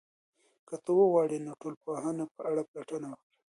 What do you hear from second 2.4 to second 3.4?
اړه پلټنه وکړه.